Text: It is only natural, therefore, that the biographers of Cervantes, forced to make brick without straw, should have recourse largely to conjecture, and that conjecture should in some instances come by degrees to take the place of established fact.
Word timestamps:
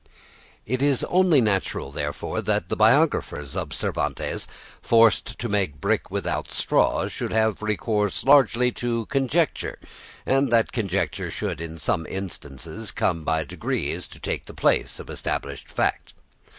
It 0.65 0.81
is 0.81 1.03
only 1.03 1.41
natural, 1.41 1.91
therefore, 1.91 2.41
that 2.41 2.69
the 2.69 2.75
biographers 2.75 3.55
of 3.55 3.71
Cervantes, 3.75 4.47
forced 4.81 5.37
to 5.37 5.47
make 5.47 5.79
brick 5.79 6.09
without 6.09 6.51
straw, 6.51 7.07
should 7.07 7.31
have 7.31 7.61
recourse 7.61 8.23
largely 8.23 8.71
to 8.71 9.05
conjecture, 9.05 9.77
and 10.25 10.51
that 10.51 10.71
conjecture 10.71 11.29
should 11.29 11.61
in 11.61 11.77
some 11.77 12.07
instances 12.07 12.91
come 12.91 13.23
by 13.23 13.43
degrees 13.43 14.07
to 14.07 14.19
take 14.19 14.47
the 14.47 14.55
place 14.55 14.99
of 14.99 15.07
established 15.07 15.69
fact. 15.71 16.15